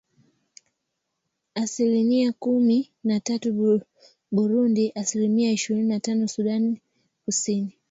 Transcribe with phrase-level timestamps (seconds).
[1.55, 3.81] asilinia kumi na tatu
[4.31, 6.77] Burundi asilimia ishirini na tano Sudan
[7.25, 7.77] Kusini